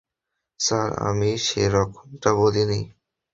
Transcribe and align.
Sir, 0.59 0.89
আমি 1.09 1.29
সেরকমটা 1.45 2.29
বলিনি। 2.39 2.81